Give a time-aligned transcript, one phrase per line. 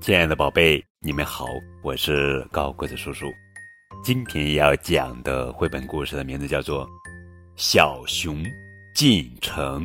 [0.00, 1.44] 亲爱的宝贝，你们好，
[1.82, 3.30] 我是高个子叔叔。
[4.02, 6.86] 今天要讲的绘本故事的名字叫做
[7.54, 8.42] 《小熊
[8.94, 9.84] 进城》，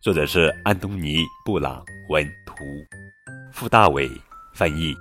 [0.00, 2.64] 作者是安东尼·布朗文图，
[3.52, 4.10] 傅大伟
[4.54, 4.94] 翻译。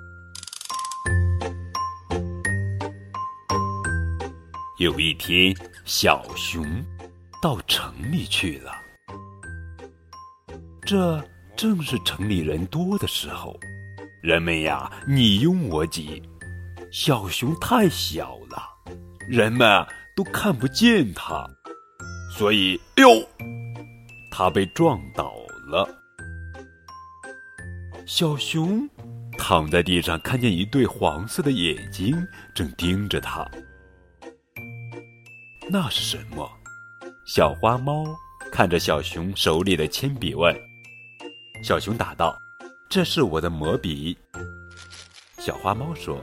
[4.78, 5.56] 有一天，
[5.86, 6.66] 小熊
[7.42, 8.74] 到城里去了。
[10.86, 11.18] 这
[11.56, 13.58] 正是城里人多的时候，
[14.22, 16.22] 人们呀你拥我挤。
[16.92, 18.62] 小熊太小了，
[19.28, 19.86] 人们
[20.16, 21.50] 都看不见它，
[22.38, 23.28] 所以，哎呦，
[24.32, 25.34] 它被撞倒
[25.68, 25.90] 了。
[28.06, 28.88] 小熊
[29.38, 32.16] 躺在地上，看见一对黄色的眼睛
[32.54, 33.50] 正盯着它。
[35.70, 36.48] 那是什么？
[37.26, 38.06] 小花猫
[38.52, 40.56] 看着小熊手里的铅笔问。
[41.64, 42.38] 小熊答道
[42.90, 44.18] ：“这是我的魔笔。”
[45.40, 46.20] 小花猫说：“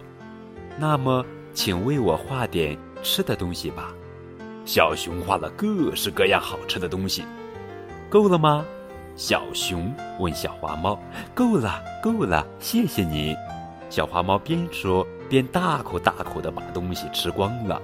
[0.77, 1.25] 那么，
[1.55, 3.91] 请为我画点吃的东西吧。”
[4.67, 7.25] 小熊画了各式各样好吃的东西，
[8.11, 8.63] 够了吗？
[9.17, 11.01] 小熊问小花猫
[11.35, 13.35] ：“够了，够了，谢谢你。”
[13.89, 17.81] 小花猫边说边大口大口的把东西吃光了。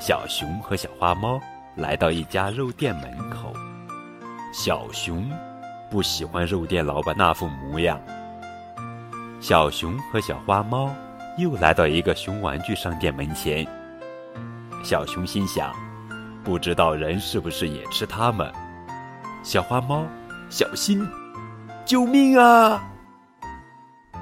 [0.00, 1.40] 小熊和小花猫
[1.76, 3.52] 来到一家肉店门口，
[4.52, 5.30] 小熊。
[5.94, 8.00] 不喜欢肉店老板那副模样。
[9.38, 10.92] 小熊和小花猫
[11.38, 13.64] 又来到一个熊玩具商店门前。
[14.82, 15.72] 小熊心想：
[16.42, 18.52] 不知道人是不是也吃它们？
[19.44, 20.04] 小花猫，
[20.50, 21.08] 小心！
[21.86, 22.82] 救命啊！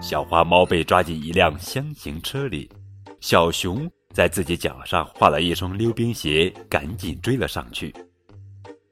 [0.02, 2.70] 小花猫被抓进一辆箱型车里，
[3.18, 7.94] 小熊在自己脚上画了一双溜冰鞋，赶紧追了上去。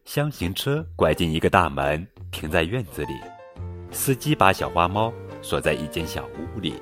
[0.06, 2.08] 箱型车拐进一个大门。
[2.30, 3.14] 停在院子里，
[3.90, 6.74] 司机把小花猫锁在一间小屋里。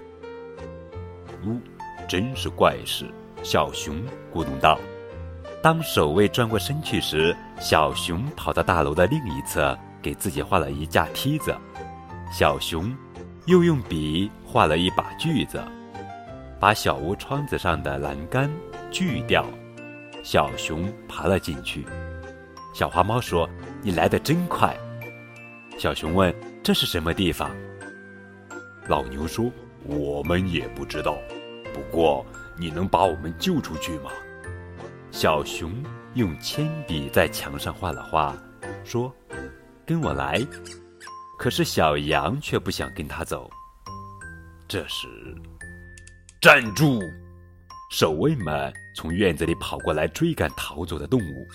[1.44, 1.58] 呜，
[2.08, 3.06] 真是怪事！
[3.42, 3.96] 小熊
[4.32, 4.78] 咕咚道。
[5.62, 11.56] 当守卫转过身去时，小熊跑到大楼的另一侧，给自己画了一架梯子。
[12.32, 12.94] 小熊
[13.46, 15.62] 又用笔画了一把锯子，
[16.60, 18.50] 把小屋窗子上的栏杆
[18.90, 19.44] 锯掉。
[20.22, 21.86] 小熊爬了进去。
[22.74, 23.48] 小花猫说
[23.82, 24.76] ：“你来的真快。”
[25.78, 27.54] 小熊问：“这是什么地方？”
[28.88, 29.48] 老牛说
[29.86, 31.16] ：“我们也不知道。
[31.72, 32.26] 不过，
[32.58, 34.10] 你能把我们救出去吗？”
[35.12, 35.72] 小熊
[36.14, 38.36] 用铅笔在墙上画了画，
[38.84, 39.14] 说
[39.86, 40.44] ：“跟我来。”
[41.38, 43.48] 可是小羊却不想跟他走。
[44.66, 45.06] 这时，
[46.40, 47.00] 站住！
[47.92, 51.46] 守卫们从院子里跑过来追赶逃走的动物。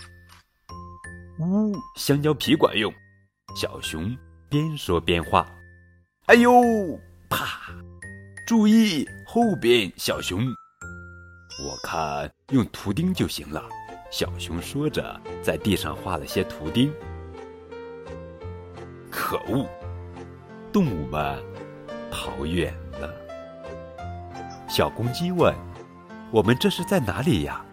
[1.40, 2.92] 呜，香蕉皮管用。
[3.56, 4.18] 小熊
[4.50, 5.48] 边说边画，
[6.26, 6.52] 哎呦，
[7.30, 7.72] 啪！
[8.48, 10.44] 注意后边，小熊。
[11.64, 13.64] 我看用图钉就行了。
[14.10, 16.92] 小熊说着，在地上画了些图钉。
[19.12, 19.68] 可恶！
[20.72, 21.40] 动物们
[22.10, 23.14] 跑远了。
[24.68, 25.54] 小公鸡问
[26.32, 27.64] ：“我们这是在哪里呀？”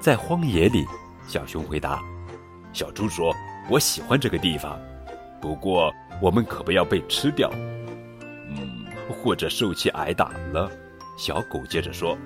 [0.00, 0.86] 在荒野里。
[1.26, 2.02] 小熊回答。
[2.72, 3.34] 小猪说。
[3.68, 4.80] 我喜欢这个地方，
[5.40, 5.92] 不过
[6.22, 7.50] 我们可不要被吃掉，
[8.48, 10.70] 嗯，或者受气挨打了。
[11.18, 12.16] 小狗接着说：“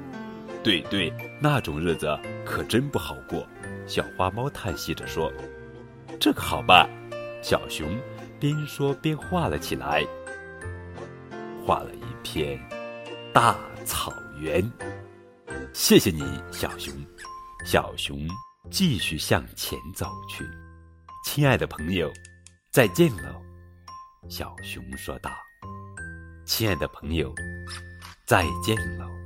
[0.63, 3.45] 对对，那种日子可真不好过。”
[3.89, 5.33] 小花猫叹息着说
[6.21, 6.89] ：“这个好办。”
[7.43, 7.89] 小熊
[8.39, 10.07] 边说边画了起来，
[11.67, 12.57] 画了一片
[13.33, 14.63] 大草原。
[15.73, 16.23] 谢谢你，
[16.53, 16.95] 小熊。
[17.65, 18.29] 小熊
[18.71, 20.45] 继续向前走去。
[21.25, 22.13] 亲爱的朋友，
[22.71, 23.41] 再见喽，
[24.29, 25.31] 小熊说道。
[26.45, 27.33] 亲爱的朋友，
[28.27, 29.22] 再见喽。